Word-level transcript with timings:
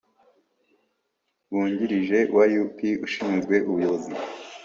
Wungirije 1.51 2.19
wa 2.35 2.43
U 2.63 2.67
P 2.75 2.77
ushinzwe 3.05 3.55
ubuyobozi 3.69 4.11